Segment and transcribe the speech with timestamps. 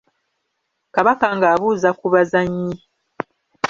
[0.95, 2.71] Kabaka ng’abuuza ku bazannyi.